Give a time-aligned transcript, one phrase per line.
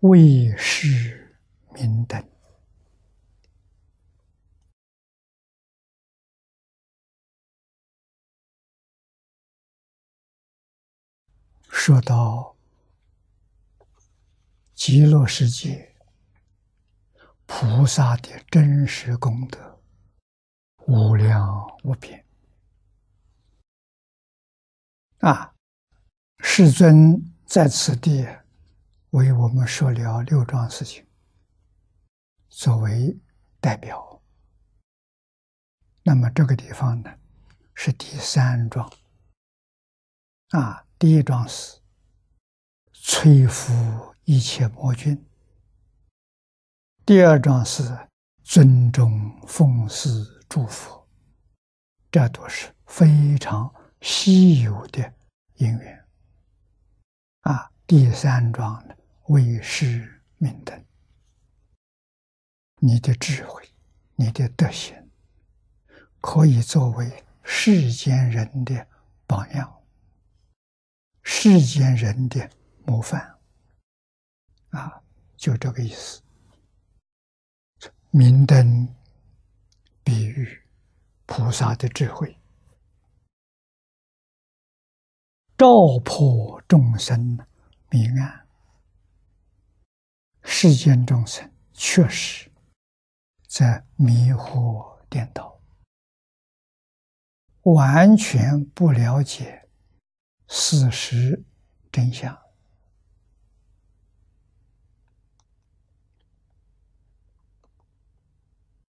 [0.00, 1.38] 为是
[1.74, 2.22] 明灯。
[11.68, 12.56] 说到
[14.74, 15.94] 极乐世界
[17.46, 19.80] 菩萨的真实功德，
[20.86, 22.24] 无量无边
[25.18, 25.54] 啊！
[26.38, 28.26] 世尊在此地
[29.16, 31.06] 为我们说了六桩事情，
[32.50, 33.18] 作为
[33.60, 34.22] 代表。
[36.02, 37.10] 那么这个地方呢，
[37.72, 38.92] 是第三桩
[40.50, 40.84] 啊。
[40.98, 41.80] 第一桩是
[42.92, 45.26] 摧伏一切魔君，
[47.06, 48.10] 第二桩是
[48.44, 51.08] 尊重奉祀祝福，
[52.10, 55.14] 这都是非常稀有的
[55.54, 56.06] 因缘
[57.40, 57.72] 啊。
[57.86, 58.95] 第三桩呢，
[59.28, 60.84] 为师明灯，
[62.76, 63.68] 你的智慧，
[64.14, 65.10] 你的德行，
[66.20, 68.86] 可以作为世间人的
[69.26, 69.82] 榜样。
[71.24, 72.48] 世间人的
[72.84, 73.38] 模范，
[74.70, 75.02] 啊，
[75.36, 76.22] 就这个意思。
[78.10, 78.94] 明灯
[80.04, 80.62] 比喻
[81.26, 82.38] 菩萨的智慧，
[85.58, 87.44] 照破众生
[87.90, 88.45] 迷暗。
[90.48, 92.48] 世间众生确实
[93.48, 95.60] 在迷惑颠倒，
[97.62, 99.68] 完全不了解。
[100.46, 101.44] 事实
[101.90, 102.32] 真相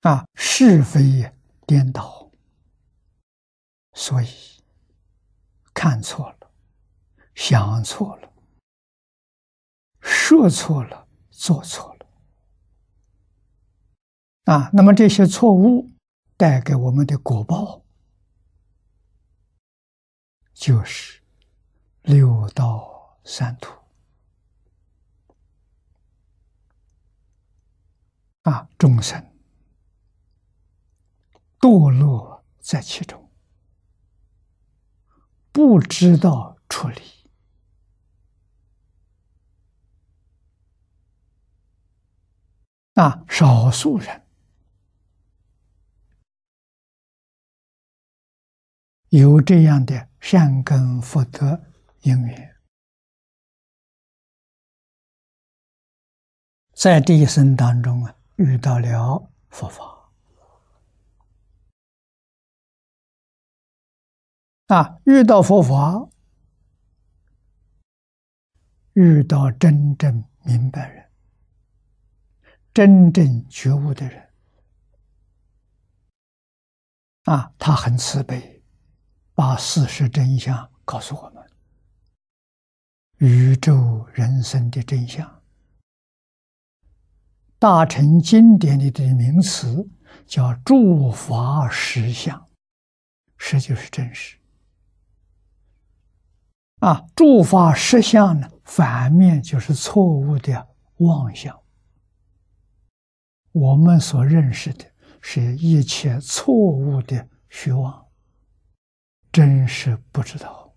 [0.00, 1.30] 啊，是非
[1.66, 2.32] 颠倒，
[3.92, 4.26] 所以
[5.74, 6.50] 看错了，
[7.34, 8.32] 想错了，
[10.00, 11.01] 说错了，
[11.42, 12.06] 做错了
[14.44, 14.70] 啊。
[14.72, 15.90] 那么这些错误
[16.36, 17.82] 带给我们的果报，
[20.54, 21.20] 就是。
[22.02, 23.72] 六道三途
[28.42, 29.24] 啊，众生
[31.60, 33.30] 堕落在其中，
[35.52, 37.00] 不知道处理
[42.94, 44.22] 啊，少数人
[49.08, 51.60] 有这样的善根福德。
[52.02, 52.56] 因缘，
[56.74, 60.12] 在这一生当中啊，遇到了佛法
[64.66, 66.08] 啊，遇到佛法，
[68.94, 71.11] 遇到真正明白人、
[72.74, 74.28] 真正觉悟的人
[77.24, 78.62] 啊，他很慈悲，
[79.34, 81.46] 把事实真相告诉我们。
[83.18, 85.42] 宇宙人生的真相，
[87.58, 89.88] 大乘经典里的名词
[90.26, 92.48] 叫诸法实相，
[93.36, 94.38] 实就是真实。
[96.80, 101.61] 啊，诸法实相呢，反面就是错误的妄想。
[103.52, 104.84] 我们所认识的
[105.20, 108.06] 是一切错误的虚妄，
[109.30, 110.74] 真是不知道。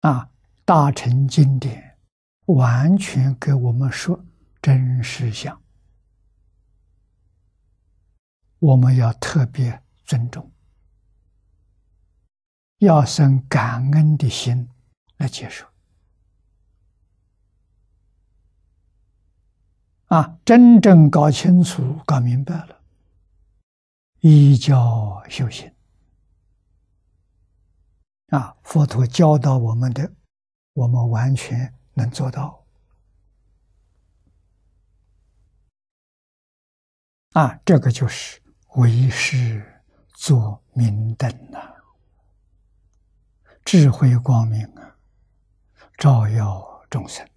[0.00, 0.30] 啊，
[0.64, 1.98] 大乘经典
[2.46, 4.24] 完全给我们说
[4.62, 5.62] 真实相，
[8.58, 10.52] 我们要特别尊重，
[12.78, 14.68] 要生感恩的心
[15.16, 15.66] 来接受。
[20.10, 22.80] 啊，真正搞清楚、搞明白了，
[24.18, 25.72] 依教修行。
[28.30, 30.12] 啊，佛陀教导我们的，
[30.72, 32.66] 我们完全能做到。
[37.34, 38.42] 啊，这个就是
[38.74, 39.64] 为师
[40.14, 41.72] 做明灯呐，
[43.64, 44.96] 智慧光明啊，
[45.96, 47.29] 照耀众生。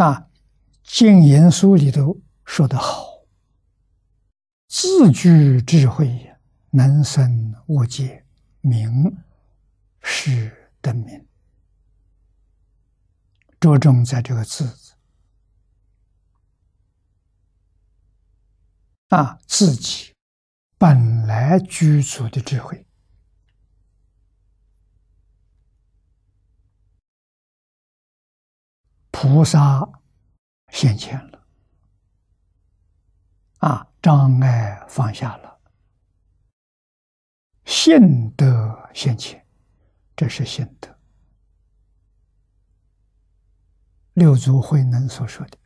[0.00, 0.30] 啊，
[0.82, 2.18] 净言书里头。
[2.46, 3.26] 说得好，
[4.66, 6.34] 自具智慧，
[6.70, 8.24] 能生无界，
[8.60, 9.16] 名
[10.00, 11.28] 是灯明。
[13.60, 14.94] 着重在这个字字
[19.10, 20.14] 啊，自己
[20.76, 22.84] 本来具足的智慧。
[29.22, 29.86] 菩萨
[30.72, 31.46] 现前了，
[33.58, 35.60] 啊，障碍放下了，
[37.66, 39.46] 信德现前，
[40.16, 40.88] 这是信德。
[44.14, 45.58] 六祖慧能所说的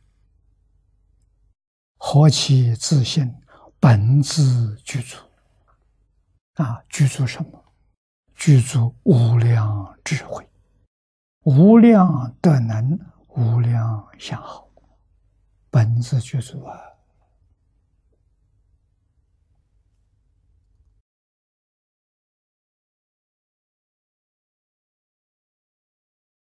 [1.95, 3.33] “何其自信，
[3.79, 5.15] 本自具足”，
[6.61, 7.73] 啊，具足什么？
[8.35, 10.45] 具足无量智慧，
[11.43, 12.99] 无量德能。
[13.35, 14.69] 无量相好，
[15.69, 16.81] 本自具足啊！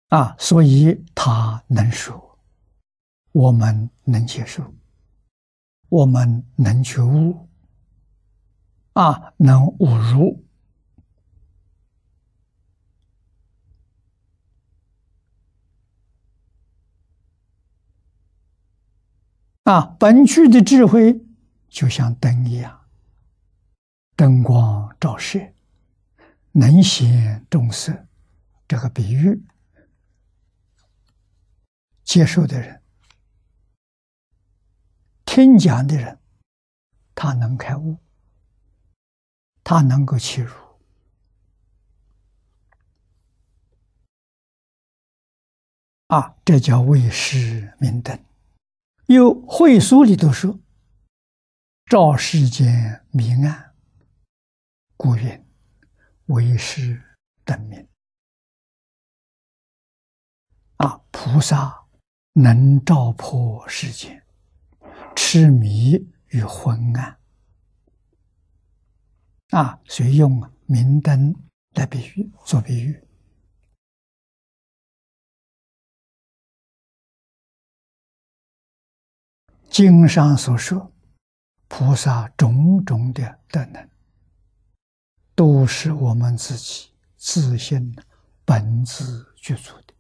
[0.08, 2.38] 啊，所以他能说，
[3.31, 4.75] 我们能接受，
[5.88, 7.49] 我们能觉悟，
[8.94, 10.44] 啊，能悟入。
[19.64, 21.25] 啊，本具的智慧
[21.69, 22.87] 就像灯一样，
[24.17, 25.55] 灯光照射，
[26.50, 28.06] 能显众色。
[28.67, 29.44] 这个比喻，
[32.03, 32.82] 接受的人、
[35.26, 36.19] 听讲的人，
[37.14, 37.99] 他能开悟，
[39.62, 40.55] 他能够切入。
[46.06, 48.19] 啊，这叫为师明灯。
[49.12, 50.61] 有会书里头说
[51.87, 53.75] ：“照世间明暗，
[54.97, 55.47] 故云
[56.26, 57.03] 为师
[57.44, 57.88] 灯明。”
[60.79, 61.87] 啊，菩萨
[62.32, 64.25] 能照破世间
[65.14, 65.93] 痴迷
[66.29, 67.19] 与昏暗。
[69.50, 71.35] 啊，所以用明灯
[71.75, 73.05] 来比喻，做比喻。
[79.72, 80.92] 经上所说，
[81.66, 83.88] 菩萨种种的德能，
[85.34, 87.96] 都是我们自己自信
[88.44, 89.94] 本自具足的。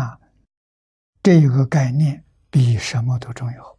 [0.00, 0.18] 啊，
[1.22, 3.71] 这个概念比什么都重要。